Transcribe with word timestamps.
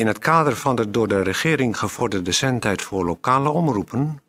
In 0.00 0.06
het 0.06 0.18
kader 0.18 0.56
van 0.56 0.76
de 0.76 0.90
door 0.90 1.08
de 1.08 1.22
regering 1.22 1.78
gevorderde 1.78 2.32
zendtijd 2.32 2.82
voor 2.82 3.04
lokale 3.04 3.48
omroepen 3.48 4.22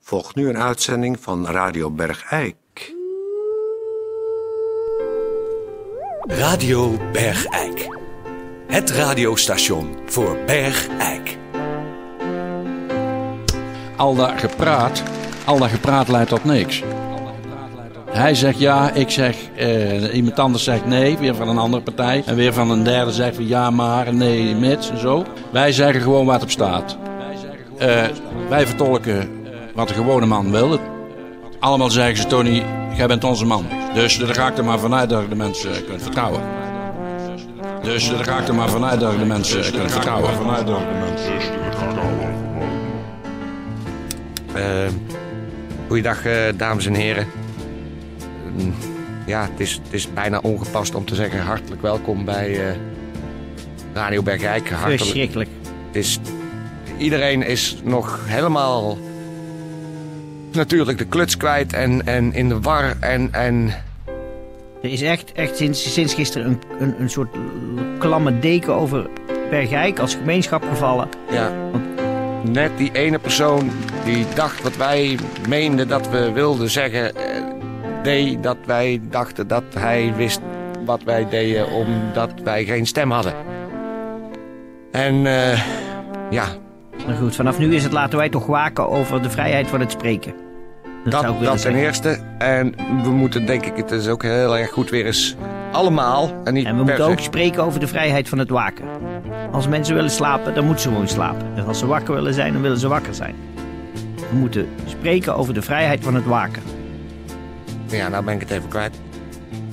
volgt 0.00 0.34
nu 0.34 0.48
een 0.48 0.58
uitzending 0.58 1.20
van 1.20 1.46
Radio 1.46 1.90
Bergijk. 1.90 2.94
Radio 6.20 6.98
Bergijk. 7.12 7.88
Het 8.66 8.90
radiostation 8.90 9.96
voor 10.06 10.38
Bergijk. 10.44 11.38
Al 13.96 14.14
dat 14.14 14.40
gepraat, 14.40 15.02
al 15.44 15.58
dat 15.58 15.70
gepraat 15.70 16.08
leidt 16.08 16.28
tot 16.28 16.44
niks. 16.44 16.82
Hij 18.16 18.34
zegt 18.34 18.58
ja, 18.58 18.90
ik 18.90 19.10
zeg, 19.10 19.36
eh, 19.56 20.14
iemand 20.14 20.38
anders 20.38 20.64
zegt 20.64 20.86
nee, 20.86 21.18
weer 21.18 21.34
van 21.34 21.48
een 21.48 21.58
andere 21.58 21.82
partij. 21.82 22.22
En 22.26 22.36
weer 22.36 22.52
van 22.52 22.70
een 22.70 22.82
derde 22.82 23.12
zegt 23.12 23.34
van 23.34 23.46
ja 23.46 23.70
maar, 23.70 24.14
nee 24.14 24.54
mits 24.54 24.90
en 24.90 24.98
zo. 24.98 25.24
Wij 25.50 25.72
zeggen 25.72 26.00
gewoon 26.00 26.26
wat 26.26 26.42
op 26.42 26.50
staat. 26.50 26.96
Eh, 27.78 28.04
wij 28.48 28.66
vertolken 28.66 29.28
wat 29.74 29.88
de 29.88 29.94
gewone 29.94 30.26
man 30.26 30.50
wil. 30.50 30.78
Allemaal 31.60 31.90
zeggen 31.90 32.16
ze, 32.16 32.26
Tony, 32.26 32.62
jij 32.96 33.06
bent 33.06 33.24
onze 33.24 33.44
man. 33.44 33.66
Dus 33.94 34.18
daar 34.18 34.34
ga 34.34 34.48
ik 34.48 34.58
er 34.58 34.64
maar 34.64 34.78
vanuit 34.78 35.10
dat 35.10 35.22
je 35.22 35.28
de 35.28 35.34
mensen 35.34 35.70
kunt 35.88 36.02
vertrouwen. 36.02 36.40
Dus 37.82 38.10
daar 38.10 38.24
ga 38.24 38.38
ik 38.38 38.48
er 38.48 38.54
maar 38.54 38.70
vanuit 38.70 39.00
dat 39.00 39.12
je 39.12 39.18
de 39.18 39.24
mensen 39.24 39.72
kunt 39.72 39.92
vertrouwen. 39.92 40.34
Vanuit 40.34 40.66
de 40.66 40.72
mensen 41.00 41.32
goeiedag, 45.88 46.24
eh, 46.24 46.32
dames 46.56 46.86
en 46.86 46.94
heren. 46.94 47.26
Mm, 48.56 48.74
ja, 49.26 49.42
het 49.50 49.60
is, 49.60 49.72
het 49.84 49.92
is 49.92 50.12
bijna 50.12 50.38
ongepast 50.42 50.94
om 50.94 51.04
te 51.04 51.14
zeggen 51.14 51.40
hartelijk 51.40 51.82
welkom 51.82 52.24
bij 52.24 52.68
eh, 52.68 52.74
Radio 53.94 54.22
Bergijk. 54.22 54.70
Hartelijk, 54.70 55.00
Verschrikkelijk. 55.00 55.50
het 55.86 55.96
is, 55.96 56.18
iedereen 56.98 57.42
is 57.42 57.76
nog 57.84 58.20
helemaal 58.26 58.98
natuurlijk 60.52 60.98
de 60.98 61.04
kluts 61.04 61.36
kwijt 61.36 61.72
en, 61.72 62.06
en 62.06 62.32
in 62.32 62.48
de 62.48 62.60
war. 62.60 62.96
En, 63.00 63.28
en 63.32 63.74
Er 64.82 64.92
is 64.92 65.02
echt, 65.02 65.32
echt 65.32 65.56
sinds, 65.56 65.92
sinds 65.92 66.14
gisteren 66.14 66.46
een, 66.46 66.60
een, 66.78 66.94
een 67.00 67.10
soort 67.10 67.36
klamme 67.98 68.38
deken 68.38 68.74
over 68.74 69.06
Bergijk 69.50 69.98
als 69.98 70.14
gemeenschap 70.14 70.64
gevallen. 70.68 71.08
ja, 71.30 71.52
net 72.50 72.70
die 72.76 72.90
ene 72.92 73.18
persoon 73.18 73.70
die 74.04 74.24
dacht 74.34 74.62
wat 74.62 74.76
wij 74.76 75.18
meenden 75.48 75.88
dat 75.88 76.08
we 76.08 76.32
wilden 76.32 76.70
zeggen, 76.70 77.12
deed 78.06 78.42
dat 78.42 78.56
wij 78.64 79.00
dachten 79.10 79.48
dat 79.48 79.64
hij 79.78 80.12
wist 80.16 80.40
wat 80.84 81.02
wij 81.02 81.28
deden 81.28 81.70
omdat 81.70 82.30
wij 82.44 82.64
geen 82.64 82.86
stem 82.86 83.10
hadden. 83.10 83.34
En 84.90 85.26
eh, 85.26 85.60
ja, 86.30 86.44
Maar 87.06 87.16
goed, 87.16 87.34
vanaf 87.34 87.58
nu 87.58 87.74
is 87.74 87.82
het 87.82 87.92
laten 87.92 88.18
wij 88.18 88.28
toch 88.28 88.46
waken 88.46 88.88
over 88.88 89.22
de 89.22 89.30
vrijheid 89.30 89.66
van 89.66 89.80
het 89.80 89.90
spreken. 89.90 90.34
Dat, 91.04 91.12
dat, 91.12 91.20
zou 91.20 91.32
ik 91.32 91.38
willen 91.38 91.54
dat 91.54 91.62
ten 91.62 91.74
eerste. 91.74 92.18
En 92.38 92.74
we 93.02 93.10
moeten 93.10 93.46
denk 93.46 93.66
ik, 93.66 93.76
het 93.76 93.90
is 93.90 94.08
ook 94.08 94.22
heel 94.22 94.56
erg 94.56 94.70
goed 94.70 94.90
weer 94.90 95.06
eens 95.06 95.36
allemaal. 95.72 96.30
En, 96.44 96.54
niet 96.54 96.66
En 96.66 96.76
we 96.76 96.82
moeten 96.82 97.04
ook 97.04 97.20
spreken 97.20 97.62
over 97.62 97.80
de 97.80 97.86
vrijheid 97.88 98.28
van 98.28 98.38
het 98.38 98.50
waken. 98.50 98.84
Als 99.52 99.68
mensen 99.68 99.94
willen 99.94 100.10
slapen, 100.10 100.54
dan 100.54 100.64
moeten 100.64 100.82
ze 100.82 100.88
gewoon 100.88 101.08
slapen. 101.08 101.46
En 101.56 101.66
als 101.66 101.78
ze 101.78 101.86
wakker 101.86 102.14
willen 102.14 102.34
zijn, 102.34 102.52
dan 102.52 102.62
willen 102.62 102.78
ze 102.78 102.88
wakker 102.88 103.14
zijn. 103.14 103.34
We 104.30 104.36
moeten 104.36 104.68
spreken 104.84 105.36
over 105.36 105.54
de 105.54 105.62
vrijheid 105.62 106.04
van 106.04 106.14
het 106.14 106.24
waken. 106.24 106.75
Ja, 107.96 108.08
nou 108.08 108.24
ben 108.24 108.34
ik 108.34 108.40
het 108.40 108.50
even 108.50 108.68
kwijt. 108.68 108.96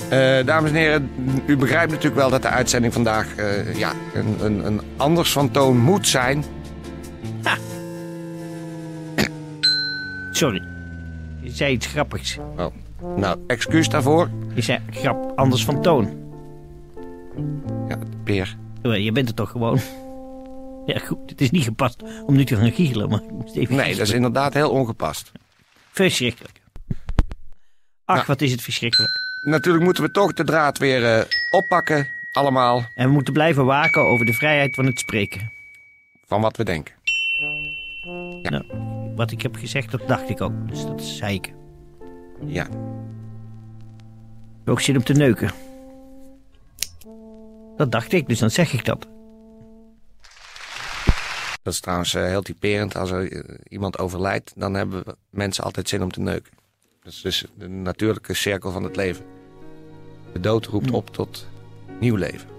Eh, 0.09 0.45
dames 0.45 0.69
en 0.69 0.75
heren, 0.75 1.11
u 1.45 1.57
begrijpt 1.57 1.91
natuurlijk 1.91 2.21
wel 2.21 2.29
dat 2.29 2.41
de 2.41 2.47
uitzending 2.47 2.93
vandaag 2.93 3.35
eh, 3.35 3.75
ja, 3.75 3.91
een, 4.13 4.37
een, 4.39 4.65
een 4.65 4.81
anders 4.97 5.31
van 5.31 5.51
toon 5.51 5.77
moet 5.77 6.07
zijn. 6.07 6.43
Sorry. 10.31 10.63
Je 11.41 11.49
zei 11.49 11.73
iets 11.73 11.87
grappigs. 11.87 12.37
Oh. 12.57 12.65
Nou, 13.15 13.39
excuus 13.47 13.89
daarvoor. 13.89 14.29
Je 14.53 14.61
zei 14.61 14.79
grap 14.89 15.31
anders 15.35 15.65
van 15.65 15.81
toon. 15.81 16.17
Ja, 17.87 17.97
Peer. 18.23 18.57
Je 18.81 19.11
bent 19.11 19.29
er 19.29 19.35
toch 19.35 19.49
gewoon. 19.49 19.79
Ja 20.85 20.99
goed, 20.99 21.17
het 21.25 21.41
is 21.41 21.51
niet 21.51 21.63
gepast 21.63 22.03
om 22.25 22.35
nu 22.35 22.45
te 22.45 22.55
gaan 22.55 22.71
giechelen, 22.71 23.09
maar 23.09 23.23
ik 23.23 23.31
moest 23.31 23.55
even 23.55 23.75
Nee, 23.75 23.95
dat 23.95 24.07
is 24.07 24.13
inderdaad 24.13 24.53
heel 24.53 24.69
ongepast. 24.69 25.31
Verschrikkelijk. 25.91 26.61
Ach, 28.05 28.15
Nou. 28.15 28.27
wat 28.27 28.41
is 28.41 28.51
het 28.51 28.61
verschrikkelijk. 28.61 29.11
Natuurlijk 29.45 29.83
moeten 29.83 30.03
we 30.03 30.11
toch 30.11 30.33
de 30.33 30.43
draad 30.43 30.77
weer 30.77 31.05
eh, 31.17 31.25
oppakken, 31.49 32.07
allemaal, 32.31 32.85
En 32.95 33.07
we 33.07 33.13
moeten 33.13 33.33
blijven 33.33 33.65
waken 33.65 34.01
over 34.01 34.25
de 34.25 34.33
vrijheid 34.33 34.75
van 34.75 34.85
het 34.85 34.99
spreken. 34.99 35.51
van 36.25 36.41
wat 36.41 36.57
we 36.57 36.63
denken. 36.63 36.93
Ja. 38.41 38.49
Nou, 38.49 38.65
wat 39.15 39.31
ik 39.31 39.41
heb 39.41 39.55
gezegd, 39.55 39.91
dat 39.91 40.07
dacht 40.07 40.29
ik 40.29 40.41
ook. 40.41 40.67
Dus 40.69 40.85
dat 40.85 41.01
zei 41.01 41.33
ik. 41.35 41.53
Ja, 42.45 42.67
ook 44.65 44.81
zin 44.81 44.95
om 44.97 45.03
te 45.03 45.13
neuken. 45.13 45.51
Dat 47.77 47.91
dacht 47.91 48.11
ik, 48.13 48.27
dus 48.27 48.39
dan 48.39 48.49
zeg 48.49 48.73
ik 48.73 48.85
dat. 48.85 49.07
dat 51.63 51.73
is 51.73 51.79
trouwens 51.79 52.13
eh, 52.13 52.23
heel 52.25 52.41
typerend. 52.41 52.95
Als 52.95 53.11
er 53.11 53.31
eh, 53.31 53.55
iemand 53.67 53.97
overlijdt, 53.97 54.53
dan 54.55 54.73
hebben 54.73 55.03
mensen 55.29 55.63
altijd 55.63 55.89
zin 55.89 56.03
om 56.03 56.11
te 56.11 56.19
neuken. 56.19 56.51
Dat 57.03 57.13
is 57.13 57.21
dus 57.21 57.45
de 57.57 57.67
natuurlijke 57.67 58.33
cirkel 58.33 58.71
van 58.71 58.83
het 58.83 58.95
leven. 58.95 59.25
De 60.33 60.39
dood 60.39 60.65
roept 60.65 60.89
Hm. 60.89 60.95
op 60.95 61.09
tot 61.09 61.47
nieuw 61.99 62.15
leven. 62.15 62.49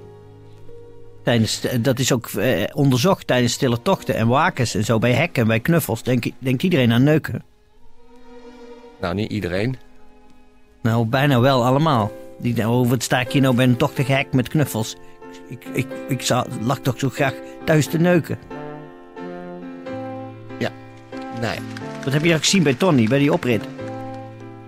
Tijdens, 1.22 1.66
dat 1.81 1.99
is 1.99 2.12
ook 2.12 2.28
eh, 2.28 2.62
onderzocht 2.72 3.27
tijdens 3.27 3.53
stille 3.53 3.82
tochten 3.82 4.15
en 4.15 4.28
wakens 4.28 4.75
en 4.75 4.84
zo. 4.84 4.99
Bij 4.99 5.12
hekken 5.12 5.43
en 5.43 5.49
bij 5.49 5.60
knuffels 5.60 6.03
denkt, 6.03 6.31
denkt 6.38 6.62
iedereen 6.62 6.93
aan 6.93 7.03
neuken. 7.03 7.44
Nou, 9.00 9.15
niet 9.15 9.31
iedereen. 9.31 9.77
Nou, 10.82 11.06
bijna 11.06 11.41
wel 11.41 11.65
allemaal. 11.65 12.12
Die 12.38 12.55
denken, 12.55 12.75
oh, 12.75 12.88
wat 12.88 13.03
sta 13.03 13.21
ik 13.21 13.32
hier 13.32 13.43
nou 13.43 13.55
bij 13.55 13.65
een 13.65 13.76
tochtig 13.76 14.06
hek 14.06 14.32
met 14.32 14.49
knuffels. 14.49 14.97
Ik, 15.49 15.65
ik, 15.72 15.87
ik 16.09 16.22
zou, 16.22 16.47
lag 16.61 16.81
toch 16.81 16.99
zo 16.99 17.09
graag 17.09 17.34
thuis 17.65 17.87
te 17.87 17.99
neuken. 17.99 18.38
Nee. 21.41 21.59
Dat 22.05 22.12
heb 22.12 22.25
je 22.25 22.32
al 22.32 22.38
gezien 22.38 22.62
bij 22.62 22.75
Tony, 22.75 23.06
bij 23.06 23.19
die 23.19 23.32
oprit. 23.32 23.62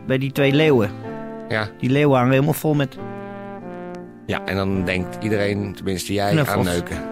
Bij 0.06 0.19
die 0.19 0.33
twee 0.33 0.53
leeuwen. 0.53 0.91
Ja, 1.49 1.69
Die 1.78 1.91
leeuwen 1.91 2.17
hangen 2.17 2.33
helemaal 2.33 2.53
vol 2.55 2.75
met... 2.75 2.97
ja, 4.27 4.44
en 4.44 4.56
dan 4.56 4.84
denkt 4.84 5.17
iedereen, 5.25 5.75
tenminste 5.75 6.12
jij, 6.12 6.31
Knuffels. 6.31 6.56
aan 6.56 6.65
neuken. 6.65 7.03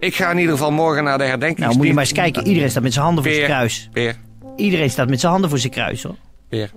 Ik 0.00 0.14
ga 0.14 0.30
in 0.30 0.38
ieder 0.38 0.52
geval 0.52 0.72
morgen 0.72 1.04
naar 1.04 1.18
de 1.18 1.24
herdenking. 1.24 1.60
Nou, 1.66 1.76
moet 1.76 1.86
je 1.86 1.92
maar 1.92 2.02
eens 2.02 2.12
kijken. 2.12 2.46
Iedereen 2.46 2.70
staat 2.70 2.82
met 2.82 2.92
zijn 2.92 3.04
handen 3.04 3.24
voor 3.24 3.32
zijn 3.32 3.46
kruis. 3.46 3.88
Peer, 3.92 4.14
Iedereen 4.56 4.90
staat 4.90 5.08
met 5.08 5.20
zijn 5.20 5.32
handen 5.32 5.50
voor 5.50 5.58
zijn 5.58 5.72
kruis, 5.72 6.02
hoor. 6.02 6.16
Peer. 6.48 6.70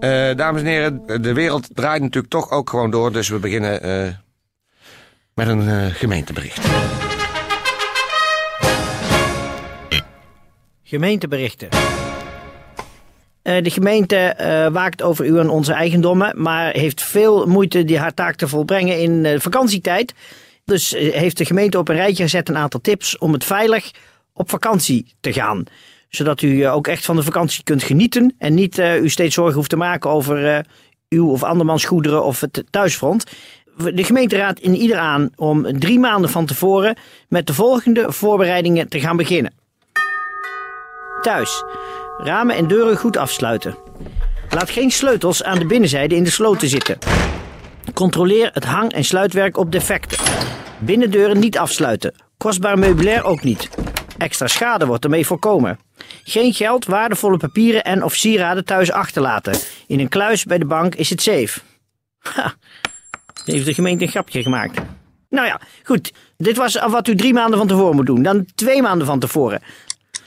Eh, 0.00 0.36
dames 0.36 0.60
en 0.60 0.66
heren, 0.66 1.22
de 1.22 1.32
wereld 1.32 1.68
draait 1.74 2.02
natuurlijk 2.02 2.32
toch 2.32 2.50
ook 2.50 2.70
gewoon 2.70 2.90
door. 2.90 3.12
Dus 3.12 3.28
we 3.28 3.38
beginnen 3.38 3.82
eh, 3.82 4.08
met 5.34 5.48
een 5.48 5.68
eh, 5.68 5.86
gemeentebericht. 5.86 6.68
Gemeenteberichten. 10.82 11.68
Eh, 13.42 13.62
de 13.62 13.70
gemeente 13.70 14.16
eh, 14.16 14.68
waakt 14.68 15.02
over 15.02 15.24
uw 15.24 15.38
en 15.38 15.48
onze 15.48 15.72
eigendommen, 15.72 16.42
maar 16.42 16.72
heeft 16.72 17.02
veel 17.02 17.46
moeite 17.46 17.84
die 17.84 17.98
haar 17.98 18.14
taak 18.14 18.34
te 18.36 18.48
volbrengen 18.48 19.00
in 19.00 19.24
eh, 19.24 19.40
vakantietijd. 19.40 20.14
Dus 20.64 20.90
heeft 20.90 21.38
de 21.38 21.44
gemeente 21.44 21.78
op 21.78 21.88
een 21.88 21.96
rijtje 21.96 22.22
gezet 22.22 22.48
een 22.48 22.56
aantal 22.56 22.80
tips 22.80 23.18
om 23.18 23.32
het 23.32 23.44
veilig 23.44 23.90
op 24.32 24.50
vakantie 24.50 25.14
te 25.20 25.32
gaan. 25.32 25.64
Zodat 26.08 26.42
u 26.42 26.62
ook 26.62 26.86
echt 26.86 27.04
van 27.04 27.16
de 27.16 27.22
vakantie 27.22 27.64
kunt 27.64 27.82
genieten 27.82 28.34
en 28.38 28.54
niet 28.54 28.78
u 28.78 29.08
steeds 29.08 29.34
zorgen 29.34 29.54
hoeft 29.54 29.70
te 29.70 29.76
maken 29.76 30.10
over 30.10 30.66
uw 31.08 31.30
of 31.30 31.42
andermans 31.42 31.84
goederen 31.84 32.24
of 32.24 32.40
het 32.40 32.64
thuisfront. 32.70 33.24
De 33.94 34.04
gemeente 34.04 34.36
raadt 34.36 34.60
in 34.60 34.76
ieder 34.76 34.96
aan 34.96 35.30
om 35.36 35.78
drie 35.78 35.98
maanden 35.98 36.30
van 36.30 36.46
tevoren 36.46 36.96
met 37.28 37.46
de 37.46 37.54
volgende 37.54 38.12
voorbereidingen 38.12 38.88
te 38.88 39.00
gaan 39.00 39.16
beginnen. 39.16 39.52
Thuis. 41.20 41.64
Ramen 42.24 42.56
en 42.56 42.66
deuren 42.66 42.96
goed 42.96 43.16
afsluiten. 43.16 43.76
Laat 44.50 44.70
geen 44.70 44.90
sleutels 44.90 45.42
aan 45.42 45.58
de 45.58 45.66
binnenzijde 45.66 46.14
in 46.14 46.24
de 46.24 46.30
sloten 46.30 46.68
zitten. 46.68 46.98
Controleer 47.94 48.50
het 48.52 48.64
hang- 48.64 48.92
en 48.92 49.04
sluitwerk 49.04 49.56
op 49.56 49.72
defecten. 49.72 50.18
Binnendeuren 50.78 51.38
niet 51.38 51.58
afsluiten. 51.58 52.14
Kostbaar 52.36 52.78
meubilair 52.78 53.24
ook 53.24 53.42
niet. 53.42 53.68
Extra 54.18 54.46
schade 54.46 54.86
wordt 54.86 55.04
ermee 55.04 55.26
voorkomen. 55.26 55.78
Geen 56.24 56.52
geld, 56.52 56.86
waardevolle 56.86 57.36
papieren 57.36 57.84
en 57.84 58.04
of 58.04 58.14
sieraden 58.14 58.64
thuis 58.64 58.92
achterlaten. 58.92 59.54
In 59.86 60.00
een 60.00 60.08
kluis 60.08 60.44
bij 60.44 60.58
de 60.58 60.66
bank 60.66 60.94
is 60.94 61.10
het 61.10 61.22
safe. 61.22 61.60
Ha, 62.18 62.54
heeft 63.44 63.64
de 63.64 63.74
gemeente 63.74 64.04
een 64.04 64.10
grapje 64.10 64.42
gemaakt. 64.42 64.80
Nou 65.28 65.46
ja, 65.46 65.60
goed. 65.84 66.12
Dit 66.36 66.56
was 66.56 66.74
wat 66.74 67.08
u 67.08 67.16
drie 67.16 67.32
maanden 67.32 67.58
van 67.58 67.66
tevoren 67.66 67.96
moet 67.96 68.06
doen. 68.06 68.22
Dan 68.22 68.46
twee 68.54 68.82
maanden 68.82 69.06
van 69.06 69.18
tevoren. 69.18 69.60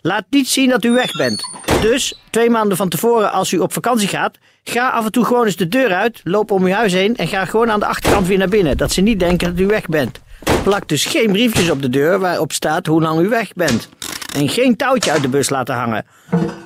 Laat 0.06 0.26
niet 0.30 0.48
zien 0.48 0.70
dat 0.70 0.84
u 0.84 0.92
weg 0.92 1.12
bent. 1.12 1.44
Dus 1.82 2.20
twee 2.30 2.50
maanden 2.50 2.78
van 2.78 2.90
tevoren, 2.90 3.32
als 3.32 3.52
u 3.52 3.58
op 3.58 3.74
vakantie 3.74 4.08
gaat, 4.08 4.38
ga 4.64 4.90
af 4.90 5.06
en 5.06 5.12
toe 5.12 5.26
gewoon 5.26 5.46
eens 5.46 5.56
de 5.56 5.68
deur 5.68 5.94
uit, 5.94 6.22
loop 6.24 6.52
om 6.52 6.64
uw 6.64 6.72
huis 6.72 6.94
heen 6.94 7.16
en 7.16 7.28
ga 7.28 7.46
gewoon 7.46 7.72
aan 7.72 7.80
de 7.80 7.86
achterkant 7.86 8.28
weer 8.28 8.38
naar 8.38 8.50
binnen. 8.50 8.78
Dat 8.78 8.92
ze 8.92 9.02
niet 9.02 9.20
denken 9.20 9.56
dat 9.56 9.60
u 9.60 9.68
weg 9.68 9.86
bent. 9.86 10.20
Plak 10.64 10.88
dus 10.88 11.06
geen 11.06 11.32
briefjes 11.32 11.70
op 11.70 11.82
de 11.82 11.90
deur 11.90 12.20
waarop 12.20 12.52
staat 12.52 12.86
hoe 12.86 13.02
lang 13.02 13.20
u 13.20 13.30
weg 13.30 13.54
bent. 13.54 13.90
En 14.36 14.50
geen 14.50 14.76
touwtje 14.76 15.12
uit 15.12 15.22
de 15.22 15.30
bus 15.30 15.50
laten 15.50 15.76
hangen. 15.76 16.06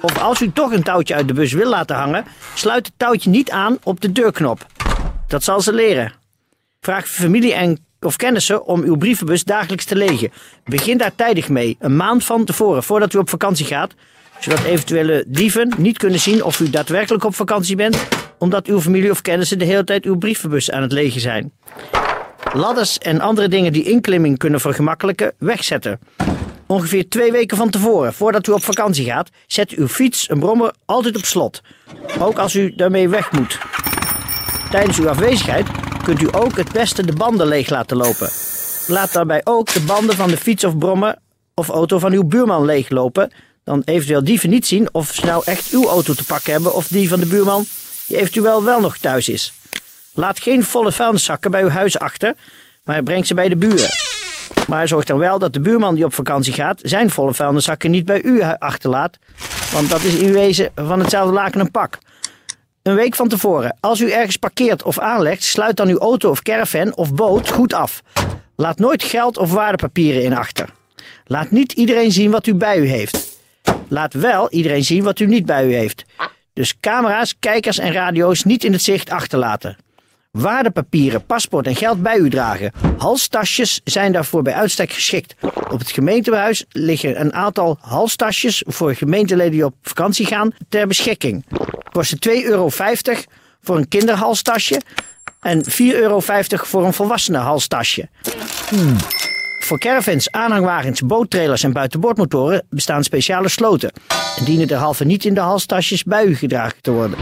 Of 0.01 0.18
als 0.18 0.41
u 0.41 0.51
toch 0.51 0.71
een 0.71 0.83
touwtje 0.83 1.15
uit 1.15 1.27
de 1.27 1.33
bus 1.33 1.53
wil 1.53 1.69
laten 1.69 1.95
hangen, 1.95 2.25
sluit 2.53 2.86
het 2.86 2.95
touwtje 2.97 3.30
niet 3.30 3.51
aan 3.51 3.77
op 3.83 4.01
de 4.01 4.12
deurknop. 4.12 4.65
Dat 5.27 5.44
zal 5.44 5.62
ze 5.62 5.74
leren. 5.74 6.13
Vraag 6.80 7.07
familie 7.07 7.53
en 7.53 7.88
of 8.01 8.16
kennissen 8.16 8.66
om 8.66 8.84
uw 8.84 8.96
brievenbus 8.96 9.44
dagelijks 9.44 9.86
te 9.86 9.96
legen. 9.96 10.31
Begin 10.66 10.98
daar 10.98 11.16
tijdig 11.16 11.50
mee, 11.50 11.78
een 11.80 11.96
maand 11.96 12.25
van 12.25 12.46
tevoren, 12.46 12.84
voordat 12.84 13.13
u 13.13 13.18
op 13.18 13.30
vakantie 13.30 13.66
gaat, 13.66 13.94
zodat 14.40 14.63
eventuele 14.63 15.24
dieven 15.28 15.74
niet 15.78 15.98
kunnen 15.98 16.19
zien 16.19 16.44
of 16.44 16.60
u 16.60 16.69
daadwerkelijk 16.69 17.24
op 17.24 17.36
vakantie 17.36 17.75
bent, 17.75 18.07
omdat 18.38 18.68
uw 18.68 18.81
familie 18.81 19.12
of 19.12 19.22
kennissen 19.22 19.60
de 19.60 19.66
hele 19.66 19.84
tijd 19.84 20.06
uw 20.06 20.18
brievenbus 20.18 20.72
aan 20.72 20.81
het 20.81 20.92
legen 20.92 21.22
zijn. 21.22 21.51
Ladders 22.54 22.98
en 22.98 23.22
andere 23.22 23.48
dingen 23.48 23.74
die 23.74 23.84
inklimming 23.84 24.38
kunnen 24.38 24.60
vergemakkelijken, 24.60 25.34
wegzetten. 25.38 26.00
Ongeveer 26.68 27.10
twee 27.10 27.31
weken 27.31 27.57
van 27.57 27.69
tevoren, 27.69 28.13
voordat 28.13 28.48
u 28.48 28.51
op 28.51 28.63
vakantie 28.63 29.06
gaat, 29.06 29.30
zet 29.48 29.72
uw 29.72 29.88
fiets, 29.88 30.30
een 30.30 30.40
brommer, 30.40 30.74
altijd 30.86 31.16
op 31.16 31.25
slot. 31.25 31.62
Ook 32.19 32.38
als 32.38 32.56
u 32.56 32.75
daarmee 32.75 33.10
weg 33.10 33.31
moet. 33.31 33.60
Tijdens 34.72 35.00
uw 35.00 35.10
afwezigheid 35.10 35.68
kunt 36.15 36.35
u 36.35 36.39
ook 36.39 36.57
het 36.57 36.71
beste 36.71 37.06
de 37.06 37.13
banden 37.13 37.47
leeg 37.47 37.69
laten 37.69 37.97
lopen. 37.97 38.29
Laat 38.88 39.13
daarbij 39.13 39.41
ook 39.44 39.73
de 39.73 39.81
banden 39.81 40.15
van 40.15 40.29
de 40.29 40.38
fiets 40.38 40.63
of 40.63 40.77
brommer 40.77 41.15
of 41.53 41.69
auto 41.69 42.00
van 42.00 42.11
uw 42.11 42.23
buurman 42.23 42.65
leeglopen. 42.65 43.31
Dan 43.63 43.81
eventueel 43.85 44.23
dieven 44.23 44.50
niet 44.50 44.67
zien 44.67 44.94
of 44.94 45.11
ze 45.13 45.25
nou 45.25 45.44
echt 45.45 45.71
uw 45.71 45.88
auto 45.88 46.13
te 46.13 46.25
pakken 46.25 46.51
hebben 46.51 46.73
of 46.73 46.88
die 46.88 47.09
van 47.09 47.19
de 47.19 47.25
buurman 47.25 47.65
die 48.07 48.17
eventueel 48.17 48.63
wel 48.63 48.79
nog 48.79 48.97
thuis 48.97 49.29
is. 49.29 49.53
Laat 50.13 50.39
geen 50.39 50.63
volle 50.63 50.91
vuilniszakken 50.91 51.51
bij 51.51 51.61
uw 51.63 51.69
huis 51.69 52.00
achter, 52.00 52.35
maar 52.83 53.03
breng 53.03 53.27
ze 53.27 53.33
bij 53.33 53.50
de 53.50 53.55
buren. 53.55 53.89
Maar 54.67 54.88
zorg 54.88 55.05
dan 55.05 55.17
wel 55.17 55.39
dat 55.39 55.53
de 55.53 55.59
buurman 55.59 55.95
die 55.95 56.05
op 56.05 56.13
vakantie 56.13 56.53
gaat 56.53 56.79
zijn 56.83 57.09
volle 57.09 57.33
vuilniszakken 57.33 57.91
niet 57.91 58.05
bij 58.05 58.21
u 58.21 58.41
achterlaat, 58.59 59.17
want 59.71 59.89
dat 59.89 60.03
is 60.03 60.15
in 60.15 60.31
wezen 60.31 60.71
van 60.75 61.00
hetzelfde 61.00 61.33
laken 61.33 61.59
een 61.59 61.71
pak. 61.71 61.97
Een 62.83 62.95
week 62.95 63.15
van 63.15 63.27
tevoren. 63.27 63.77
Als 63.79 63.99
u 64.01 64.11
ergens 64.11 64.37
parkeert 64.37 64.83
of 64.83 64.99
aanlegt, 64.99 65.43
sluit 65.43 65.77
dan 65.77 65.87
uw 65.87 65.97
auto 65.97 66.29
of 66.29 66.41
caravan 66.41 66.95
of 66.95 67.13
boot 67.13 67.49
goed 67.49 67.73
af. 67.73 68.01
Laat 68.55 68.79
nooit 68.79 69.03
geld 69.03 69.37
of 69.37 69.51
waardepapieren 69.51 70.23
in 70.23 70.33
achter. 70.33 70.69
Laat 71.25 71.51
niet 71.51 71.71
iedereen 71.71 72.11
zien 72.11 72.31
wat 72.31 72.47
u 72.47 72.53
bij 72.53 72.77
u 72.77 72.87
heeft. 72.87 73.39
Laat 73.87 74.13
wel 74.13 74.51
iedereen 74.51 74.83
zien 74.83 75.03
wat 75.03 75.19
u 75.19 75.25
niet 75.25 75.45
bij 75.45 75.65
u 75.65 75.73
heeft. 75.73 76.05
Dus 76.53 76.79
camera's, 76.79 77.35
kijkers 77.39 77.77
en 77.77 77.91
radio's 77.91 78.43
niet 78.43 78.63
in 78.63 78.71
het 78.71 78.81
zicht 78.81 79.09
achterlaten. 79.09 79.77
Waardepapieren, 80.31 81.25
paspoort 81.25 81.67
en 81.67 81.75
geld 81.75 82.01
bij 82.01 82.17
u 82.17 82.29
dragen. 82.29 82.71
Halstasjes 82.97 83.81
zijn 83.83 84.11
daarvoor 84.11 84.41
bij 84.41 84.53
uitstek 84.53 84.91
geschikt. 84.91 85.35
Op 85.71 85.79
het 85.79 85.91
gemeentehuis 85.91 86.65
liggen 86.69 87.19
een 87.19 87.33
aantal 87.33 87.77
halstasjes 87.81 88.63
voor 88.67 88.95
gemeenteleden 88.95 89.51
die 89.51 89.65
op 89.65 89.75
vakantie 89.81 90.25
gaan 90.25 90.51
ter 90.69 90.87
beschikking. 90.87 91.45
Kosten 91.91 92.17
2,50 92.29 92.45
euro 92.45 92.69
voor 93.61 93.77
een 93.77 93.87
kinderhalstasje 93.87 94.81
en 95.39 95.63
4,50 95.63 95.71
euro 95.77 96.19
voor 96.49 96.85
een 96.85 96.93
volwassene 96.93 97.37
halstasje. 97.37 98.09
Voor 99.59 99.79
caravans, 99.79 100.31
aanhangwagens, 100.31 101.01
boottrailers 101.01 101.63
en 101.63 101.73
buitenboordmotoren 101.73 102.65
bestaan 102.69 103.03
speciale 103.03 103.49
sloten. 103.49 103.91
En 104.37 104.45
dienen 104.45 104.67
derhalve 104.67 105.05
niet 105.05 105.25
in 105.25 105.33
de 105.33 105.39
halstasjes 105.39 106.03
bij 106.03 106.25
u 106.25 106.35
gedragen 106.35 106.81
te 106.81 106.91
worden. 106.91 107.17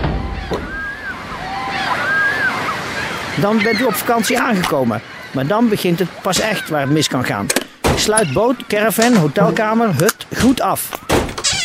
Dan 3.42 3.62
bent 3.64 3.80
u 3.80 3.84
op 3.84 3.94
vakantie 3.94 4.40
aangekomen. 4.40 5.02
Maar 5.32 5.48
dan 5.48 5.70
begint 5.70 6.00
het 6.00 6.10
pas 6.22 6.40
echt 6.40 6.70
waar 6.70 6.82
het 6.82 6.90
mis 6.90 7.08
kan 7.08 7.26
gaan. 7.26 7.48
Sluit 7.96 8.34
boot, 8.34 8.68
caravan, 8.68 9.16
hotelkamer, 9.16 9.90
hut 9.98 10.26
goed 10.38 10.62
af. 10.62 10.90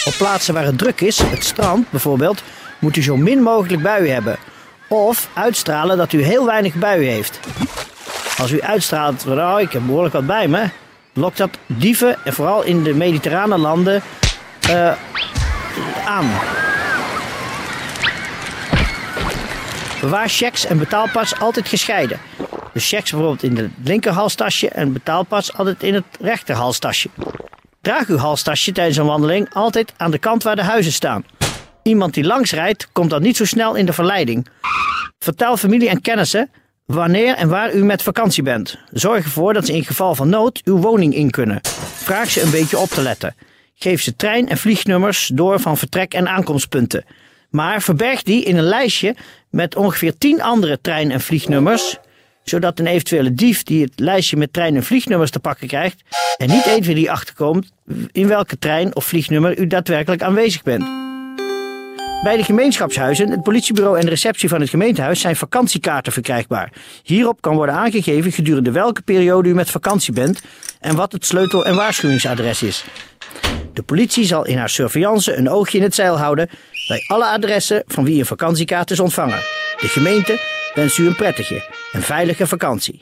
Op 0.04 0.14
plaatsen 0.18 0.54
waar 0.54 0.64
het 0.64 0.78
druk 0.78 1.00
is, 1.00 1.18
het 1.18 1.44
strand 1.44 1.90
bijvoorbeeld, 1.90 2.42
moet 2.78 2.96
u 2.96 3.02
zo 3.02 3.16
min 3.16 3.42
mogelijk 3.42 3.82
buien 3.82 4.12
hebben. 4.12 4.36
Of 4.88 5.28
uitstralen 5.34 5.96
dat 5.96 6.12
u 6.12 6.22
heel 6.22 6.46
weinig 6.46 6.74
buien 6.74 7.12
heeft. 7.12 7.40
Als 8.38 8.50
u 8.50 8.62
uitstraalt, 8.62 9.26
oh, 9.26 9.60
ik 9.60 9.72
heb 9.72 9.82
behoorlijk 9.86 10.14
wat 10.14 10.26
bij 10.26 10.48
me, 10.48 10.68
lokt 11.12 11.36
dat 11.36 11.50
dieven, 11.66 12.16
en 12.24 12.32
vooral 12.32 12.62
in 12.62 12.82
de 12.82 12.94
mediterrane 12.94 13.58
landen, 13.58 14.02
uh, 14.70 14.92
aan. 16.04 16.30
Bewaar 20.02 20.28
checks 20.28 20.66
en 20.66 20.78
betaalpas 20.78 21.38
altijd 21.38 21.68
gescheiden. 21.68 22.18
Dus 22.72 22.88
checks 22.88 23.10
bijvoorbeeld 23.10 23.42
in 23.42 23.56
het 23.56 23.70
linkerhalstasje 23.84 24.68
en 24.68 24.92
betaalpas 24.92 25.52
altijd 25.54 25.82
in 25.82 25.94
het 25.94 26.04
rechterhalstasje. 26.20 27.08
Draag 27.80 28.06
uw 28.06 28.16
halstasje 28.16 28.72
tijdens 28.72 28.96
een 28.96 29.06
wandeling 29.06 29.54
altijd 29.54 29.92
aan 29.96 30.10
de 30.10 30.18
kant 30.18 30.42
waar 30.42 30.56
de 30.56 30.62
huizen 30.62 30.92
staan. 30.92 31.24
Iemand 31.82 32.14
die 32.14 32.24
langs 32.24 32.52
rijdt, 32.52 32.88
komt 32.92 33.10
dan 33.10 33.22
niet 33.22 33.36
zo 33.36 33.44
snel 33.44 33.74
in 33.74 33.86
de 33.86 33.92
verleiding. 33.92 34.46
Vertel 35.18 35.56
familie 35.56 35.88
en 35.88 36.00
kennissen 36.00 36.50
wanneer 36.86 37.34
en 37.34 37.48
waar 37.48 37.74
u 37.74 37.84
met 37.84 38.02
vakantie 38.02 38.42
bent. 38.42 38.78
Zorg 38.90 39.24
ervoor 39.24 39.52
dat 39.52 39.66
ze 39.66 39.72
in 39.72 39.84
geval 39.84 40.14
van 40.14 40.28
nood 40.28 40.60
uw 40.64 40.76
woning 40.76 41.14
in 41.14 41.30
kunnen. 41.30 41.60
Vraag 41.94 42.30
ze 42.30 42.42
een 42.42 42.50
beetje 42.50 42.78
op 42.78 42.88
te 42.88 43.02
letten. 43.02 43.34
Geef 43.74 44.02
ze 44.02 44.16
trein- 44.16 44.48
en 44.48 44.58
vliegnummers 44.58 45.30
door 45.34 45.60
van 45.60 45.76
vertrek- 45.76 46.14
en 46.14 46.28
aankomstpunten. 46.28 47.04
Maar 47.52 47.82
verberg 47.82 48.22
die 48.22 48.44
in 48.44 48.56
een 48.56 48.64
lijstje 48.64 49.16
met 49.50 49.76
ongeveer 49.76 50.18
10 50.18 50.42
andere 50.42 50.80
trein- 50.80 51.10
en 51.10 51.20
vliegnummers, 51.20 51.98
zodat 52.44 52.78
een 52.78 52.86
eventuele 52.86 53.34
dief 53.34 53.62
die 53.62 53.82
het 53.82 53.92
lijstje 53.96 54.36
met 54.36 54.52
trein- 54.52 54.76
en 54.76 54.82
vliegnummers 54.82 55.30
te 55.30 55.40
pakken 55.40 55.68
krijgt, 55.68 56.02
en 56.36 56.48
niet 56.48 56.66
even 56.66 56.94
die 56.94 57.10
achterkomt 57.10 57.72
in 58.12 58.28
welke 58.28 58.58
trein 58.58 58.96
of 58.96 59.04
vliegnummer 59.04 59.58
u 59.58 59.66
daadwerkelijk 59.66 60.22
aanwezig 60.22 60.62
bent. 60.62 60.84
Bij 62.22 62.36
de 62.36 62.44
gemeenschapshuizen, 62.44 63.30
het 63.30 63.42
politiebureau 63.42 63.98
en 63.98 64.04
de 64.04 64.10
receptie 64.10 64.48
van 64.48 64.60
het 64.60 64.70
gemeentehuis 64.70 65.20
zijn 65.20 65.36
vakantiekaarten 65.36 66.12
verkrijgbaar. 66.12 66.72
Hierop 67.02 67.40
kan 67.40 67.56
worden 67.56 67.74
aangegeven 67.74 68.32
gedurende 68.32 68.70
welke 68.70 69.02
periode 69.02 69.48
u 69.48 69.54
met 69.54 69.70
vakantie 69.70 70.12
bent 70.12 70.42
en 70.80 70.96
wat 70.96 71.12
het 71.12 71.26
sleutel- 71.26 71.66
en 71.66 71.74
waarschuwingsadres 71.74 72.62
is. 72.62 72.84
De 73.72 73.82
politie 73.82 74.24
zal 74.24 74.46
in 74.46 74.58
haar 74.58 74.68
surveillance 74.68 75.36
een 75.36 75.48
oogje 75.48 75.78
in 75.78 75.84
het 75.84 75.94
zeil 75.94 76.18
houden 76.18 76.48
bij 76.86 77.04
alle 77.06 77.26
adressen 77.26 77.82
van 77.86 78.04
wie 78.04 78.18
een 78.18 78.26
vakantiekaart 78.26 78.90
is 78.90 79.00
ontvangen. 79.00 79.38
De 79.80 79.88
gemeente 79.88 80.40
wenst 80.74 80.98
u 80.98 81.06
een 81.06 81.14
prettige 81.14 81.70
en 81.92 82.02
veilige 82.02 82.46
vakantie. 82.46 83.00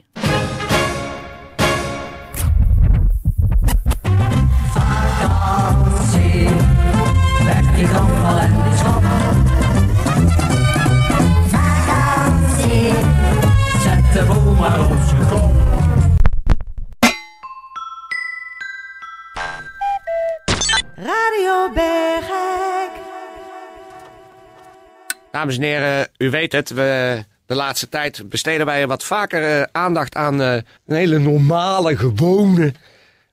Vakantie, 11.48 12.92
zet 13.82 14.12
de 14.12 14.54
maar 14.58 14.80
op. 14.80 14.98
Radio 20.96 21.72
Bergijk. 21.74 22.39
Dames 25.30 25.56
en 25.56 25.62
heren, 25.62 26.08
u 26.18 26.30
weet 26.30 26.52
het, 26.52 26.70
we, 26.70 27.24
de 27.46 27.54
laatste 27.54 27.88
tijd 27.88 28.22
besteden 28.28 28.66
wij 28.66 28.86
wat 28.86 29.04
vaker 29.04 29.42
eh, 29.42 29.62
aandacht 29.72 30.14
aan 30.14 30.42
eh, 30.42 30.52
een 30.86 30.96
hele 30.96 31.18
normale, 31.18 31.96
gewone 31.96 32.72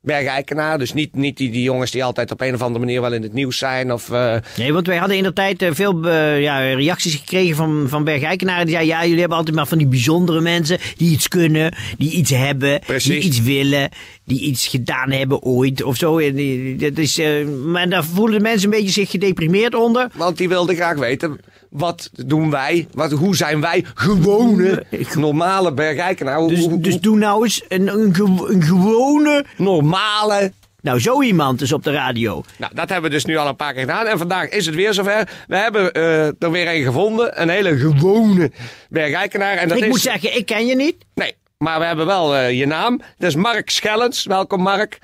bergijkenaar. 0.01 0.77
Dus 0.77 0.93
niet, 0.93 1.15
niet 1.15 1.37
die, 1.37 1.51
die 1.51 1.63
jongens 1.63 1.91
die 1.91 2.03
altijd 2.03 2.31
op 2.31 2.41
een 2.41 2.53
of 2.53 2.61
andere 2.61 2.85
manier 2.85 3.01
wel 3.01 3.13
in 3.13 3.23
het 3.23 3.33
nieuws 3.33 3.57
zijn. 3.57 3.93
Of, 3.93 4.11
eh, 4.11 4.35
Nee, 4.57 4.73
want 4.73 4.87
wij 4.87 4.97
hadden 4.97 5.17
in 5.17 5.23
de 5.23 5.33
tijd 5.33 5.65
veel 5.69 6.07
ja, 6.37 6.73
reacties 6.73 7.15
gekregen 7.15 7.55
van, 7.55 7.85
van 7.89 8.03
Bergijkenaren. 8.03 8.65
Die 8.65 8.75
zeiden, 8.75 8.95
ja, 8.95 9.03
jullie 9.03 9.19
hebben 9.19 9.37
altijd 9.37 9.55
maar 9.55 9.67
van 9.67 9.77
die 9.77 9.87
bijzondere 9.87 10.41
mensen 10.41 10.77
die 10.97 11.11
iets 11.11 11.27
kunnen, 11.27 11.75
die 11.97 12.11
iets 12.11 12.31
hebben, 12.31 12.79
Precies. 12.79 13.11
die 13.11 13.21
iets 13.21 13.41
willen, 13.41 13.89
die 14.25 14.41
iets 14.41 14.67
gedaan 14.67 15.11
hebben 15.11 15.41
ooit 15.41 15.83
of 15.83 15.95
zo. 15.95 16.17
En 16.17 16.77
dat 16.77 16.97
is, 16.97 17.21
maar 17.65 17.89
daar 17.89 18.03
voelen 18.05 18.41
mensen 18.41 18.63
een 18.63 18.77
beetje 18.77 18.93
zich 18.93 19.09
gedeprimeerd 19.09 19.75
onder. 19.75 20.09
want 20.15 20.37
die 20.37 20.49
wilde 20.49 20.75
graag 20.75 20.97
weten, 20.97 21.39
wat 21.69 22.09
doen 22.13 22.49
wij? 22.49 22.87
Wat, 22.91 23.11
hoe 23.11 23.35
zijn 23.35 23.61
wij 23.61 23.85
gewone, 23.93 24.85
normale 25.15 25.73
bergijkenaar? 25.73 26.37
Hoe, 26.37 26.49
Dus, 26.49 26.67
dus 26.69 26.99
doe 26.99 27.17
nou 27.17 27.43
eens 27.43 27.63
een, 27.67 27.87
een, 27.87 28.15
gew- 28.15 28.49
een 28.49 28.63
gewone... 28.63 29.45
normale... 29.57 30.51
Nou, 30.81 30.99
zo 30.99 31.21
iemand 31.21 31.61
is 31.61 31.71
op 31.71 31.83
de 31.83 31.91
radio. 31.91 32.43
Nou, 32.57 32.75
dat 32.75 32.89
hebben 32.89 33.09
we 33.09 33.15
dus 33.15 33.25
nu 33.25 33.37
al 33.37 33.47
een 33.47 33.55
paar 33.55 33.71
keer 33.73 33.81
gedaan. 33.81 34.05
En 34.05 34.17
vandaag 34.17 34.49
is 34.49 34.65
het 34.65 34.75
weer 34.75 34.93
zover. 34.93 35.29
We 35.47 35.57
hebben 35.57 35.91
eh, 35.91 36.25
er 36.25 36.51
weer 36.51 36.75
een 36.75 36.83
gevonden. 36.83 37.41
Een 37.41 37.49
hele 37.49 37.77
gewone 37.77 38.51
bergijkenaar. 38.89 39.57
En 39.57 39.67
dat 39.67 39.77
ik 39.77 39.83
is... 39.83 39.89
moet 39.89 39.99
zeggen, 39.99 40.37
ik 40.37 40.45
ken 40.45 40.65
je 40.65 40.75
niet. 40.75 40.95
Nee, 41.15 41.35
maar 41.57 41.79
we 41.79 41.85
hebben 41.85 42.05
wel 42.05 42.35
eh, 42.35 42.57
je 42.59 42.65
naam. 42.65 43.01
Dat 43.17 43.29
is 43.29 43.35
Mark 43.35 43.69
Schellens. 43.69 44.25
Welkom, 44.25 44.61
Mark. 44.61 44.99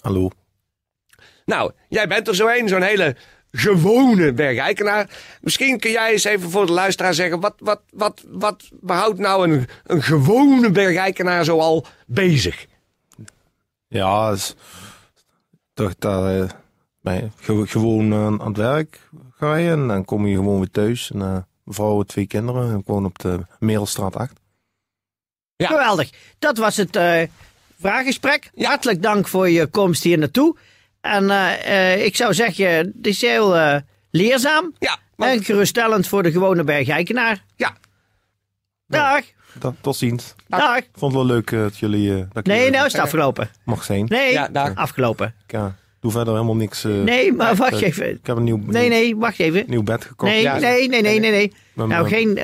Hallo. 0.00 0.30
Nou, 1.44 1.72
jij 1.88 2.08
bent 2.08 2.28
er 2.28 2.34
zo 2.34 2.48
een, 2.48 2.68
zo'n 2.68 2.82
hele 2.82 3.16
gewone 3.56 4.32
bergijkenaar. 4.32 5.08
Misschien 5.40 5.78
kun 5.78 5.90
jij 5.90 6.12
eens 6.12 6.24
even 6.24 6.50
voor 6.50 6.66
de 6.66 6.72
luisteraar 6.72 7.14
zeggen... 7.14 7.40
wat, 7.40 7.54
wat, 7.58 7.80
wat, 7.92 8.22
wat 8.30 8.64
houdt 8.86 9.18
nou 9.18 9.50
een, 9.50 9.66
een 9.84 10.02
gewone 10.02 10.70
bergijkenaar 10.70 11.44
zoal 11.44 11.86
bezig? 12.06 12.66
Ja, 13.88 14.30
is 14.30 14.54
toch 15.74 15.94
dat 15.98 16.26
eh, 16.26 16.48
ben 17.00 17.14
je 17.14 17.28
ge- 17.40 17.66
gewoon 17.66 18.12
eh, 18.12 18.26
aan 18.26 18.46
het 18.46 18.56
werk 18.56 19.08
ga 19.30 19.56
je 19.56 19.70
en 19.70 19.88
dan 19.88 20.04
kom 20.04 20.26
je 20.26 20.34
gewoon 20.36 20.58
weer 20.58 20.70
thuis. 20.70 21.10
En, 21.14 21.22
eh 21.22 21.36
vrouw 21.66 22.02
twee 22.02 22.26
kinderen 22.26 22.72
en 22.72 22.82
gewoon 22.86 23.04
op 23.04 23.18
de 23.18 23.40
Merelstraat 23.58 24.16
8. 24.16 24.32
Ja. 25.56 25.66
Geweldig. 25.66 26.10
Dat 26.38 26.58
was 26.58 26.76
het 26.76 26.96
eh 26.96 27.22
vraaggesprek. 27.80 28.50
Hartelijk 28.56 29.02
dank 29.02 29.28
voor 29.28 29.48
je 29.50 29.66
komst 29.66 30.02
hier 30.02 30.18
naartoe. 30.18 30.56
En 31.04 31.30
eh, 31.30 31.92
eh, 31.92 32.04
ik 32.04 32.16
zou 32.16 32.34
zeggen, 32.34 32.66
het 32.66 33.06
is 33.06 33.20
heel 33.20 33.56
eh, 33.56 33.76
leerzaam. 34.10 34.72
Ja, 34.78 34.98
want- 35.16 35.32
En 35.32 35.44
geruststellend 35.44 36.06
voor 36.08 36.22
de 36.22 36.30
gewone 36.32 36.64
bergijkenaar. 36.64 37.44
ja. 37.56 37.72
Dag. 38.86 39.20
Dat, 39.58 39.74
tot 39.80 39.96
ziens. 39.96 40.34
Dag. 40.48 40.76
Ik 40.76 40.88
vond 40.96 41.12
het 41.14 41.22
wel 41.22 41.30
leuk 41.34 41.50
dat 41.50 41.78
jullie 41.78 42.14
eh, 42.16 42.22
dat 42.32 42.44
Nee, 42.46 42.70
nou 42.70 42.86
is 42.86 42.92
het 42.92 43.02
afgelopen. 43.02 43.50
mag 43.64 43.84
zijn. 43.84 44.04
Nee, 44.08 44.32
Ja, 44.32 44.48
dag. 44.48 44.74
afgelopen. 44.74 45.34
Ik 45.46 45.52
eh, 45.52 45.66
doe 46.00 46.10
verder 46.10 46.32
helemaal 46.32 46.56
niks. 46.56 46.84
eh, 46.84 46.90
Nee, 46.92 47.32
maar 47.32 47.54
wacht 47.54 47.80
even. 47.82 48.10
Ik 48.10 48.26
heb 48.26 48.36
een 48.36 48.44
nieuw, 48.44 48.56
Nee, 48.66 48.88
nee, 48.88 49.16
wacht 49.16 49.38
even. 49.38 49.64
nieuw 49.66 49.82
bed 49.82 50.04
gekocht. 50.04 50.32
Nee, 50.32 50.42
Ja, 50.42 50.58
nee, 50.58 50.88
nee, 50.88 51.02
nee, 51.02 51.18
nee, 51.18 51.30
nee. 51.30 51.52
Met 51.72 51.86
Nou, 51.86 52.08
geen 52.08 52.38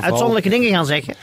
uitzonderlijke 0.00 0.48
dingen 0.48 0.70
gaan 0.70 0.86
zeggen. 0.86 1.14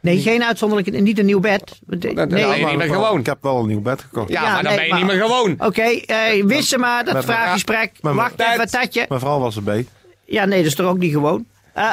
Nee, 0.00 0.18
geen 0.20 0.44
uitzonderlijke, 0.44 0.90
niet 1.00 1.18
een 1.18 1.26
nieuw 1.26 1.40
bed. 1.40 1.78
Nee, 1.86 2.14
maar 2.14 2.26
niet 2.26 2.76
meer 2.76 2.88
gewoon. 2.88 3.18
Ik 3.18 3.26
heb 3.26 3.38
wel 3.42 3.58
een 3.58 3.66
nieuw 3.66 3.80
bed 3.80 4.00
gekocht. 4.00 4.28
Ja, 4.28 4.42
Ja, 4.42 4.52
maar 4.52 4.62
dan 4.62 4.72
nee, 4.74 4.74
ben 4.76 4.84
je 4.84 4.90
maar- 4.90 5.02
niet 5.02 5.12
meer 5.12 5.26
gewoon. 5.26 5.54
Oké, 5.58 5.82
eh 5.82 6.44
wissen 6.44 6.80
maar, 6.80 7.04
dat 7.04 7.14
Met 7.14 7.24
vraaggesprek. 7.24 7.92
mijn- 8.00 8.14
Wacht 8.16 8.40
even, 8.40 8.70
Tatje. 8.70 9.06
Mijn 9.08 9.20
vrouw 9.20 9.38
was 9.38 9.56
erbij. 9.56 9.86
Ja, 10.24 10.44
nee, 10.44 10.58
dat 10.58 10.66
is 10.66 10.74
toch 10.74 10.86
ook 10.86 10.98
niet 10.98 11.12
gewoon. 11.12 11.46
Eh 11.74 11.92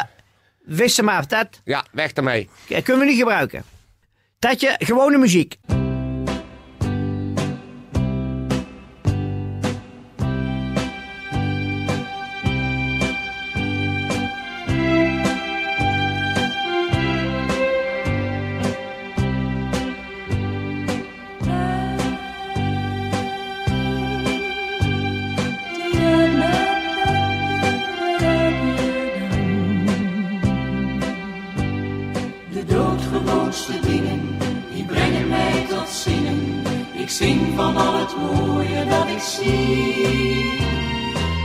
wissen 0.66 1.06
maar, 1.06 1.28
Tat. 1.28 1.48
Ja, 1.64 1.86
weg 1.92 2.12
ermee. 2.12 2.50
Eh, 2.70 2.84
Kunnen 2.84 3.04
we 3.06 3.10
niet 3.12 3.20
gebruiken. 3.20 3.64
Tatje, 4.40 4.76
gewone 4.78 5.18
muziek. 5.18 5.58
Ik 37.08 37.14
zing 37.14 37.42
van 37.56 37.78
al 37.78 37.94
het 37.94 38.16
mooie 38.18 38.86
dat 38.90 39.08
ik 39.08 39.20
zie. 39.20 40.62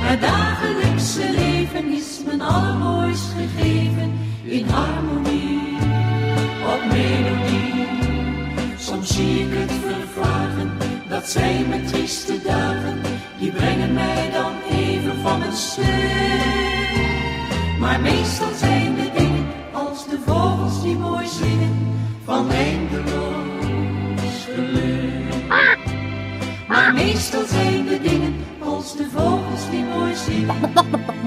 Het 0.01 0.21
dagelijkse 0.21 1.31
leven 1.31 1.93
is 1.93 2.21
mijn 2.27 2.41
allermooist 2.41 3.33
gegeven 3.37 4.13
in 4.45 4.69
harmonie, 4.69 5.77
op 6.73 6.83
melodie. 6.91 7.87
Soms 8.79 9.15
zie 9.15 9.41
ik 9.41 9.49
het 9.51 9.73
vervagen, 9.73 10.73
dat 11.09 11.29
zijn 11.29 11.69
mijn 11.69 11.87
trieste 11.87 12.43
dagen, 12.45 13.01
die 13.39 13.51
brengen 13.51 13.93
mij 13.93 14.31
dan 14.33 14.53
even 14.71 15.21
van 15.23 15.39
mijn 15.39 15.53
stuk. 15.53 16.97
Maar 17.79 18.01
meestal 18.01 18.55
zijn 18.57 18.95
de 18.95 19.11
dingen 19.17 19.47
als 19.73 20.07
de 20.09 20.19
vogels 20.27 20.83
die 20.83 20.97
mooi 20.97 21.27
zingen 21.27 21.93
van 22.25 22.51
eindeloos 22.51 23.12
meestal 27.13 27.47
zijn 27.47 27.87
de 27.87 28.01
dingen 28.01 28.35
als 28.59 28.97
de 28.97 29.07
vogels 29.11 29.71
die 29.71 29.85
mooi 29.85 30.15
zingen 30.15 30.73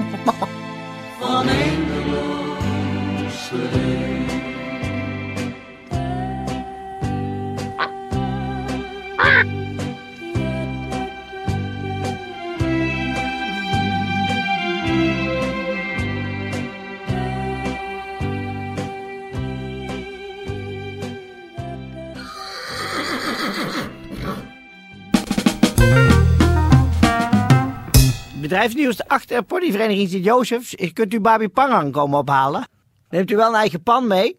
Bedrijfsnieuws 28.46 29.06
achter 29.06 29.42
ponyvereniging 29.42 30.08
Sint-Jozefs. 30.08 30.74
Kunt 30.92 31.14
u 31.14 31.20
Babi 31.20 31.48
Pangang 31.48 31.92
komen 31.92 32.18
ophalen. 32.18 32.68
Neemt 33.10 33.30
u 33.30 33.36
wel 33.36 33.48
een 33.48 33.54
eigen 33.54 33.82
pan 33.82 34.06
mee. 34.06 34.38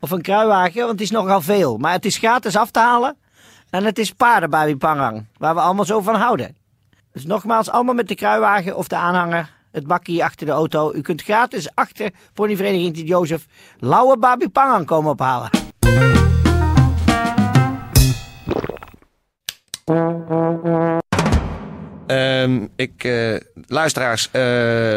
Of 0.00 0.10
een 0.10 0.22
kruiwagen, 0.22 0.78
want 0.78 0.90
het 0.90 1.00
is 1.00 1.10
nogal 1.10 1.40
veel. 1.40 1.76
Maar 1.76 1.92
het 1.92 2.04
is 2.04 2.16
gratis 2.16 2.56
af 2.56 2.70
te 2.70 2.78
halen. 2.78 3.16
En 3.70 3.84
het 3.84 3.98
is 3.98 4.12
paarden 4.12 4.50
Babi 4.50 4.76
Pangang. 4.76 5.26
Waar 5.38 5.54
we 5.54 5.60
allemaal 5.60 5.84
zo 5.84 6.00
van 6.00 6.14
houden. 6.14 6.56
Dus 7.12 7.26
nogmaals, 7.26 7.70
allemaal 7.70 7.94
met 7.94 8.08
de 8.08 8.14
kruiwagen 8.14 8.76
of 8.76 8.88
de 8.88 8.96
aanhanger. 8.96 9.50
Het 9.70 9.86
bakje 9.86 10.24
achter 10.24 10.46
de 10.46 10.52
auto. 10.52 10.92
U 10.94 11.00
kunt 11.00 11.22
gratis 11.22 11.74
achter 11.74 12.10
ponyvereniging 12.32 12.96
Sint-Jozef 12.96 13.46
lauwe 13.78 14.18
Babi 14.18 14.48
Pangang 14.48 14.86
komen 14.86 15.10
ophalen. 15.12 15.65
Ehm, 22.46 22.66
ik, 22.76 23.04
eh, 23.04 23.36
luisteraars, 23.66 24.30
eh, 24.30 24.96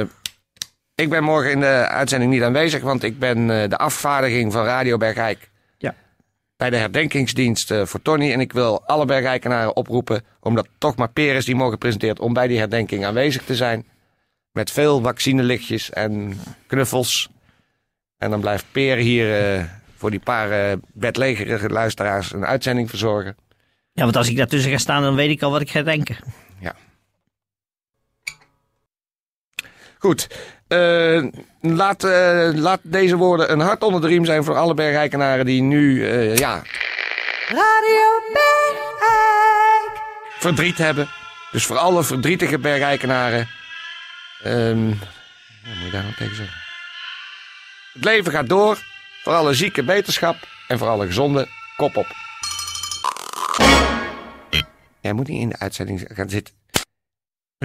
ik 0.95 1.09
ben 1.09 1.23
morgen 1.23 1.51
in 1.51 1.59
de 1.59 1.87
uitzending 1.87 2.31
niet 2.31 2.41
aanwezig, 2.41 2.81
want 2.81 3.03
ik 3.03 3.19
ben 3.19 3.49
eh, 3.49 3.69
de 3.69 3.77
afvaardiging 3.77 4.51
van 4.51 4.65
Radio 4.65 4.97
Bergijk. 4.97 5.49
Ja. 5.77 5.95
Bij 6.57 6.69
de 6.69 6.75
herdenkingsdienst 6.75 7.73
voor 7.83 8.01
Tony. 8.01 8.31
En 8.31 8.39
ik 8.39 8.53
wil 8.53 8.85
alle 8.85 9.05
Bergijkenaren 9.05 9.75
oproepen, 9.75 10.23
omdat 10.39 10.67
toch 10.77 10.95
maar 10.95 11.09
Peres 11.09 11.45
die 11.45 11.55
morgen 11.55 11.77
presenteert, 11.77 12.19
om 12.19 12.33
bij 12.33 12.47
die 12.47 12.57
herdenking 12.57 13.05
aanwezig 13.05 13.43
te 13.43 13.55
zijn. 13.55 13.87
Met 14.51 14.71
veel 14.71 15.01
vaccinelichtjes 15.01 15.89
en 15.89 16.39
knuffels. 16.67 17.29
En 18.17 18.29
dan 18.29 18.39
blijft 18.39 18.65
Peer 18.71 18.97
hier 18.97 19.69
voor 19.95 20.11
die 20.11 20.19
paar 20.19 20.77
bedlegerige 20.93 21.69
luisteraars 21.69 22.33
een 22.33 22.45
uitzending 22.45 22.89
verzorgen. 22.89 23.35
Ja, 23.93 24.03
want 24.03 24.15
als 24.15 24.29
ik 24.29 24.37
daartussen 24.37 24.71
ga 24.71 24.77
staan, 24.77 25.01
dan 25.01 25.15
weet 25.15 25.29
ik 25.29 25.41
al 25.41 25.51
wat 25.51 25.61
ik 25.61 25.71
ga 25.71 25.81
denken. 25.81 26.17
Goed. 29.99 30.27
Eh, 30.67 31.23
laat, 31.61 32.03
eh, 32.03 32.49
laat 32.53 32.79
deze 32.83 33.15
woorden 33.15 33.51
een 33.51 33.59
hart 33.59 33.83
onder 33.83 34.01
de 34.01 34.07
riem 34.07 34.25
zijn 34.25 34.43
voor 34.43 34.57
alle 34.57 34.73
bergrijkenaren 34.73 35.45
die 35.45 35.61
nu 35.61 36.07
eh, 36.09 36.37
ja, 36.37 36.61
Radio 37.47 38.21
Bergijk. 38.33 40.01
verdriet 40.39 40.77
hebben. 40.77 41.09
Dus 41.51 41.65
voor 41.65 41.77
alle 41.77 42.03
verdrietige 42.03 42.59
bergrijkenaren. 42.59 43.47
wat 44.43 44.73
moet 44.73 45.85
je 45.85 45.89
daar 45.91 46.03
nou 46.03 46.15
tegen 46.15 46.35
zeggen? 46.35 46.57
Het 47.93 48.03
leven 48.03 48.31
gaat 48.31 48.49
door. 48.49 48.77
Voor 49.23 49.33
alle 49.33 49.53
zieke 49.53 49.83
beterschap. 49.83 50.35
En 50.67 50.77
voor 50.77 50.87
alle 50.87 51.05
gezonde 51.05 51.47
kop 51.75 51.95
op. 51.97 52.07
Jij 55.01 55.13
moet 55.13 55.27
niet 55.27 55.41
in 55.41 55.49
de 55.49 55.59
uitzending 55.59 56.05
gaan 56.13 56.29
zitten. 56.29 56.58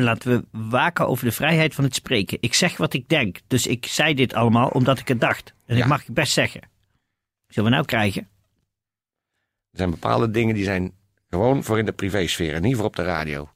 Laten 0.01 0.31
we 0.31 0.69
waken 0.69 1.09
over 1.09 1.25
de 1.25 1.33
vrijheid 1.33 1.75
van 1.75 1.85
het 1.85 1.95
spreken. 1.95 2.39
Ik 2.41 2.55
zeg 2.55 2.77
wat 2.77 2.95
ik 2.95 3.09
denk. 3.09 3.41
Dus 3.47 3.67
ik 3.67 3.87
zei 3.87 4.15
dit 4.15 4.35
allemaal 4.35 4.69
omdat 4.69 4.99
ik 4.99 5.09
het 5.09 5.21
dacht. 5.21 5.55
En 5.67 5.75
Ja. 5.75 5.81
dat 5.81 5.89
mag 5.89 6.03
ik 6.09 6.15
best 6.15 6.33
zeggen. 6.33 6.61
Zullen 7.47 7.71
we 7.71 7.75
nou 7.77 7.87
krijgen? 7.87 8.29
Er 9.71 9.79
zijn 9.79 9.91
bepaalde 9.91 10.31
dingen 10.31 10.55
die 10.55 10.65
zijn 10.65 10.93
gewoon 11.31 11.65
voor 11.65 11.79
in 11.79 11.85
de 11.85 11.93
privésfeer. 11.93 12.55
En 12.55 12.63
niet 12.63 12.77
voor 12.77 12.85
op 12.85 12.97
de 12.97 13.03
radio. 13.03 13.49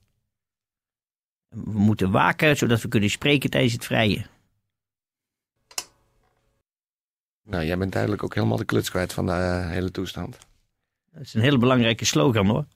We 1.49 1.79
moeten 1.79 2.11
waken 2.11 2.57
zodat 2.57 2.81
we 2.83 2.89
kunnen 2.89 3.11
spreken 3.11 3.51
tijdens 3.51 3.73
het 3.73 3.85
vrije. 3.85 4.27
Nou, 7.43 7.65
jij 7.65 7.79
bent 7.79 7.93
duidelijk 7.93 8.23
ook 8.23 8.35
helemaal 8.35 8.57
de 8.57 8.65
kluts 8.65 8.91
kwijt 8.91 9.13
van 9.13 9.27
de 9.27 9.33
eh, 9.33 9.69
hele 9.71 9.91
toestand. 9.91 10.39
Dat 11.13 11.23
is 11.23 11.35
een 11.35 11.41
hele 11.41 11.59
belangrijke 11.59 12.05
slogan 12.05 12.47
hoor. 12.47 12.67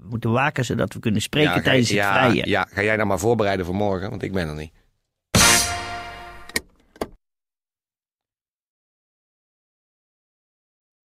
Ja. 0.00 0.04
We 0.04 0.10
moeten 0.10 0.32
waken 0.32 0.64
zodat 0.64 0.92
we 0.92 1.00
kunnen 1.00 1.22
spreken 1.22 1.62
tijdens 1.62 1.88
ja, 1.88 2.12
het 2.12 2.30
vrije. 2.30 2.48
ja, 2.48 2.66
ga 2.70 2.82
jij 2.82 2.96
nou 2.96 3.08
maar 3.08 3.18
voorbereiden 3.18 3.66
voor 3.66 3.74
morgen, 3.74 4.10
want 4.10 4.22
ik 4.22 4.32
ben 4.32 4.48
er 4.48 4.54
niet. 4.54 4.72